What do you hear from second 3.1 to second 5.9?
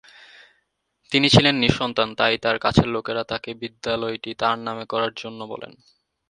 তাকে বিদ্যালয়টি তার নামে করার জন্য বলেন।